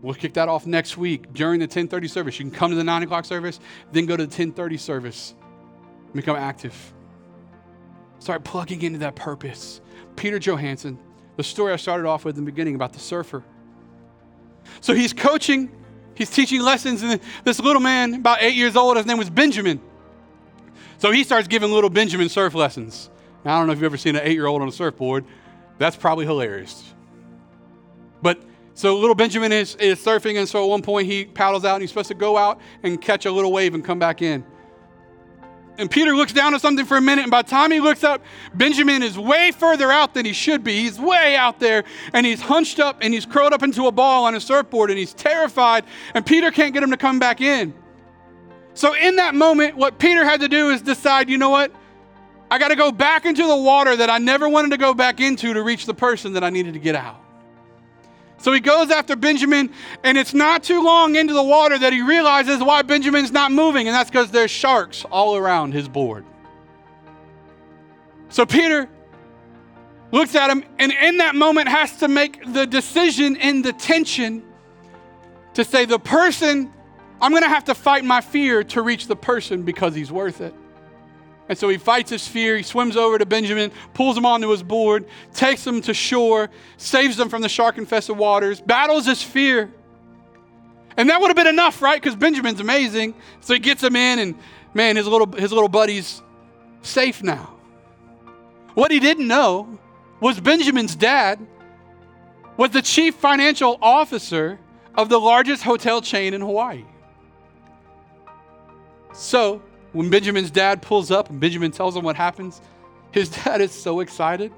[0.00, 2.38] We'll kick that off next week during the 1030 service.
[2.38, 3.60] You can come to the 9 o'clock service,
[3.92, 5.34] then go to the 1030 service.
[6.14, 6.94] Become active.
[8.18, 9.80] Start plugging into that purpose.
[10.16, 10.98] Peter Johansson,
[11.38, 13.44] the story I started off with in the beginning about the surfer.
[14.80, 15.70] So he's coaching,
[16.16, 19.80] he's teaching lessons, and this little man, about eight years old, his name was Benjamin.
[20.98, 23.08] So he starts giving little Benjamin surf lessons.
[23.44, 25.24] Now, I don't know if you've ever seen an eight year old on a surfboard.
[25.78, 26.92] That's probably hilarious.
[28.20, 28.42] But
[28.74, 31.82] so little Benjamin is, is surfing, and so at one point he paddles out and
[31.82, 34.44] he's supposed to go out and catch a little wave and come back in.
[35.78, 38.02] And Peter looks down at something for a minute, and by the time he looks
[38.02, 38.20] up,
[38.52, 40.82] Benjamin is way further out than he should be.
[40.82, 44.24] He's way out there, and he's hunched up and he's curled up into a ball
[44.24, 47.72] on a surfboard, and he's terrified, and Peter can't get him to come back in.
[48.74, 51.72] So, in that moment, what Peter had to do is decide, you know what?
[52.50, 55.20] I got to go back into the water that I never wanted to go back
[55.20, 57.20] into to reach the person that I needed to get out.
[58.38, 59.70] So he goes after Benjamin,
[60.04, 63.88] and it's not too long into the water that he realizes why Benjamin's not moving,
[63.88, 66.24] and that's because there's sharks all around his board.
[68.28, 68.88] So Peter
[70.12, 74.44] looks at him, and in that moment has to make the decision in the tension
[75.54, 76.72] to say, The person,
[77.20, 80.54] I'm to have to fight my fear to reach the person because he's worth it.
[81.48, 82.56] And so he fights his fear.
[82.56, 87.16] He swims over to Benjamin, pulls him onto his board, takes him to shore, saves
[87.16, 89.72] them from the shark infested waters, battles his fear.
[90.96, 92.00] And that would have been enough, right?
[92.00, 93.14] Because Benjamin's amazing.
[93.40, 94.34] So he gets him in, and
[94.74, 96.22] man, his little, his little buddy's
[96.82, 97.54] safe now.
[98.74, 99.78] What he didn't know
[100.20, 101.38] was Benjamin's dad
[102.56, 104.58] was the chief financial officer
[104.94, 106.84] of the largest hotel chain in Hawaii.
[109.12, 109.62] So
[109.98, 112.60] when Benjamin's dad pulls up and Benjamin tells him what happens,
[113.10, 114.52] his dad is so excited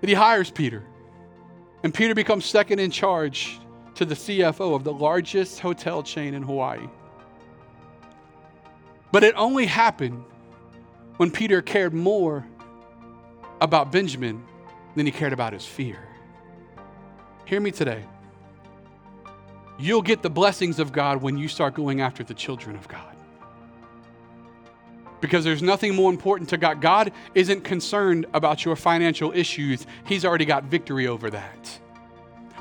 [0.00, 0.82] that he hires Peter.
[1.84, 3.60] And Peter becomes second in charge
[3.94, 6.88] to the CFO of the largest hotel chain in Hawaii.
[9.12, 10.24] But it only happened
[11.18, 12.44] when Peter cared more
[13.60, 14.42] about Benjamin
[14.96, 16.08] than he cared about his fear.
[17.44, 18.02] Hear me today.
[19.78, 23.13] You'll get the blessings of God when you start going after the children of God
[25.24, 26.82] because there's nothing more important to God.
[26.82, 31.80] God isn't concerned about your financial issues, He's already got victory over that.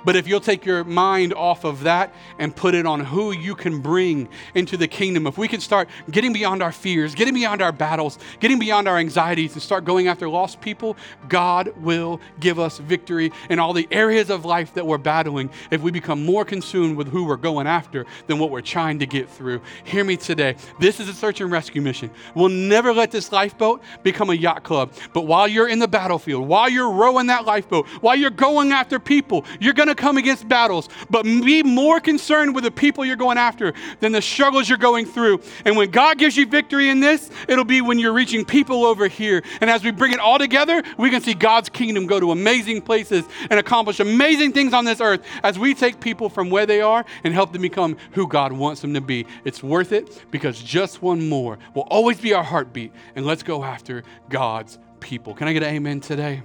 [0.06, 3.56] But if you'll take your mind off of that and put it on who you
[3.56, 7.62] can bring into the kingdom, if we can start getting beyond our fears, getting beyond
[7.62, 10.97] our battles, getting beyond our anxieties, and start going after lost people,
[11.30, 15.82] God will give us victory in all the areas of life that we're battling if
[15.82, 19.30] we become more consumed with who we're going after than what we're trying to get
[19.30, 19.62] through.
[19.84, 20.56] Hear me today.
[20.80, 22.10] This is a search and rescue mission.
[22.36, 24.93] We'll never let this lifeboat become a yacht club.
[25.14, 28.99] But while you're in the battlefield, while you're rowing that lifeboat, while you're going after
[28.99, 33.06] people, you're going to to come against battles, but be more concerned with the people
[33.06, 35.41] you're going after than the struggles you're going through.
[35.66, 39.08] And when God gives you victory in this, it'll be when you're reaching people over
[39.08, 39.44] here.
[39.62, 42.82] And as we bring it all together, we can see God's kingdom go to amazing
[42.82, 46.82] places and accomplish amazing things on this earth as we take people from where they
[46.82, 49.26] are and help them become who God wants them to be.
[49.46, 52.91] It's worth it because just one more will always be our heartbeat.
[53.16, 55.34] And let's go after God's people.
[55.34, 56.44] Can I get an amen today?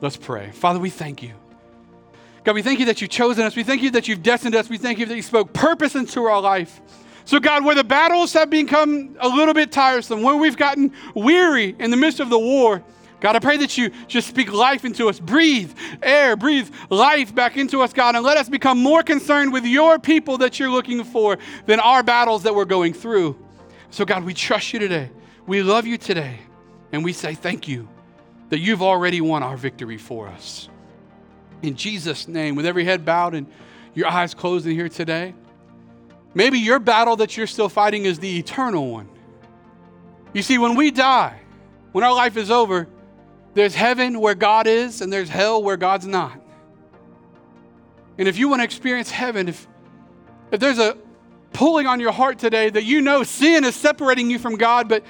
[0.00, 0.50] Let's pray.
[0.50, 1.41] Father, we thank you.
[2.44, 3.54] God, we thank you that you've chosen us.
[3.54, 4.68] We thank you that you've destined us.
[4.68, 6.80] We thank you that you spoke purpose into our life.
[7.24, 11.76] So, God, where the battles have become a little bit tiresome, where we've gotten weary
[11.78, 12.82] in the midst of the war,
[13.20, 15.20] God, I pray that you just speak life into us.
[15.20, 15.72] Breathe
[16.02, 20.00] air, breathe life back into us, God, and let us become more concerned with your
[20.00, 23.38] people that you're looking for than our battles that we're going through.
[23.90, 25.10] So, God, we trust you today.
[25.46, 26.40] We love you today.
[26.90, 27.88] And we say thank you
[28.48, 30.68] that you've already won our victory for us.
[31.62, 33.46] In Jesus' name, with every head bowed and
[33.94, 35.34] your eyes closed in here today,
[36.34, 39.08] maybe your battle that you're still fighting is the eternal one.
[40.32, 41.40] You see, when we die,
[41.92, 42.88] when our life is over,
[43.54, 46.40] there's heaven where God is, and there's hell where God's not.
[48.18, 49.66] And if you want to experience heaven, if,
[50.50, 50.96] if there's a
[51.52, 55.04] pulling on your heart today that you know sin is separating you from God, but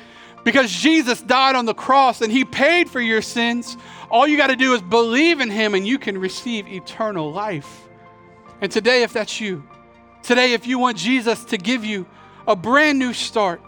[0.45, 3.77] because Jesus died on the cross and he paid for your sins,
[4.13, 7.89] all you got to do is believe in him and you can receive eternal life.
[8.61, 9.65] And today, if that's you,
[10.23, 12.07] today, if you want Jesus to give you
[12.47, 13.63] a brand new start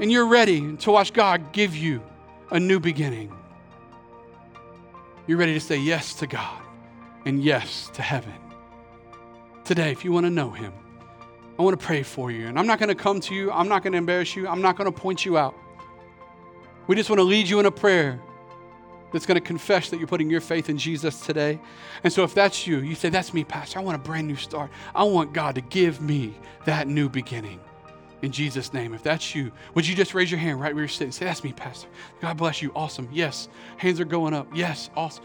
[0.00, 2.02] and you're ready to watch God give you
[2.50, 3.30] a new beginning,
[5.26, 6.62] you're ready to say yes to God
[7.26, 8.32] and yes to heaven.
[9.64, 10.72] Today, if you want to know him,
[11.58, 12.46] I want to pray for you.
[12.46, 14.62] And I'm not going to come to you, I'm not going to embarrass you, I'm
[14.62, 15.54] not going to point you out.
[16.86, 18.22] We just want to lead you in a prayer
[19.16, 21.58] that's going to confess that you're putting your faith in Jesus today.
[22.04, 23.78] And so if that's you, you say, That's me, Pastor.
[23.78, 24.70] I want a brand new start.
[24.94, 26.34] I want God to give me
[26.66, 27.58] that new beginning.
[28.20, 28.92] In Jesus' name.
[28.92, 31.12] If that's you, would you just raise your hand right where you're sitting?
[31.12, 31.88] Say, That's me, Pastor.
[32.20, 32.72] God bless you.
[32.76, 33.08] Awesome.
[33.10, 33.48] Yes.
[33.78, 34.48] Hands are going up.
[34.54, 34.90] Yes.
[34.94, 35.24] Awesome.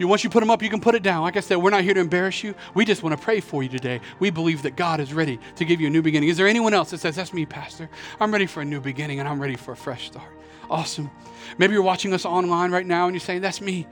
[0.00, 1.22] Once you put them up, you can put it down.
[1.22, 2.56] Like I said, we're not here to embarrass you.
[2.74, 4.00] We just want to pray for you today.
[4.18, 6.28] We believe that God is ready to give you a new beginning.
[6.28, 7.88] Is there anyone else that says, That's me, Pastor?
[8.18, 10.41] I'm ready for a new beginning and I'm ready for a fresh start?
[10.70, 11.10] Awesome.
[11.58, 13.86] Maybe you're watching us online right now and you're saying, That's me.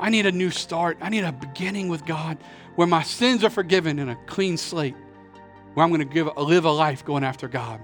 [0.00, 0.98] I need a new start.
[1.00, 2.38] I need a beginning with God
[2.74, 4.96] where my sins are forgiven and a clean slate,
[5.74, 7.80] where I'm going to give, live a life going after God.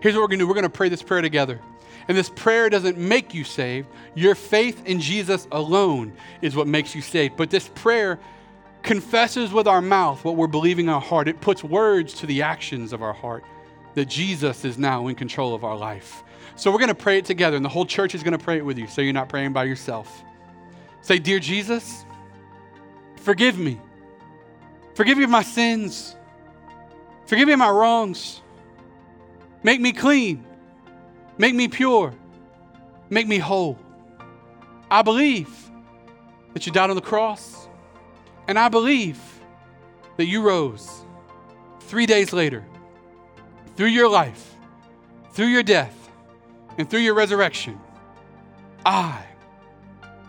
[0.00, 1.60] Here's what we're going to do we're going to pray this prayer together.
[2.08, 3.88] And this prayer doesn't make you saved.
[4.14, 7.36] Your faith in Jesus alone is what makes you saved.
[7.36, 8.18] But this prayer
[8.82, 11.28] confesses with our mouth what we're believing in our heart.
[11.28, 13.44] It puts words to the actions of our heart
[13.94, 16.24] that Jesus is now in control of our life.
[16.56, 18.58] So we're going to pray it together, and the whole church is going to pray
[18.58, 20.22] it with you so you're not praying by yourself.
[21.00, 22.04] Say, Dear Jesus,
[23.16, 23.80] forgive me.
[24.94, 26.16] Forgive me of my sins.
[27.26, 28.40] Forgive me of my wrongs.
[29.62, 30.44] Make me clean.
[31.38, 32.14] Make me pure.
[33.08, 33.78] Make me whole.
[34.90, 35.48] I believe
[36.52, 37.68] that you died on the cross,
[38.46, 39.18] and I believe
[40.16, 41.04] that you rose
[41.80, 42.64] three days later
[43.76, 44.56] through your life,
[45.32, 46.01] through your death,
[46.78, 47.78] and through your resurrection.
[48.84, 49.24] I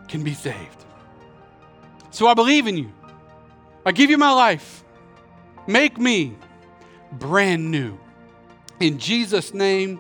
[0.08, 0.86] can be saved.
[2.12, 2.91] So I believe in you.
[3.86, 4.84] I give you my life.
[5.68, 6.36] Make me
[7.12, 7.98] brand new.
[8.80, 10.00] In Jesus' name,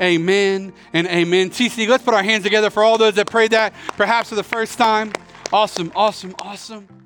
[0.00, 1.50] Amen and amen.
[1.50, 4.42] TC, let's put our hands together for all those that prayed that, perhaps for the
[4.42, 5.12] first time.
[5.52, 7.05] Awesome, awesome, awesome.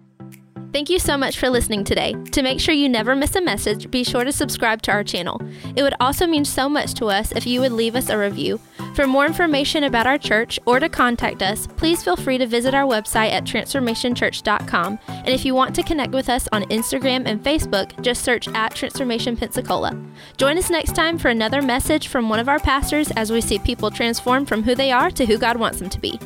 [0.72, 2.14] Thank you so much for listening today.
[2.30, 5.40] To make sure you never miss a message, be sure to subscribe to our channel.
[5.74, 8.60] It would also mean so much to us if you would leave us a review.
[8.94, 12.72] For more information about our church or to contact us, please feel free to visit
[12.72, 14.98] our website at transformationchurch.com.
[15.08, 18.74] And if you want to connect with us on Instagram and Facebook, just search at
[18.74, 20.00] Transformation Pensacola.
[20.36, 23.58] Join us next time for another message from one of our pastors as we see
[23.58, 26.18] people transform from who they are to who God wants them to be.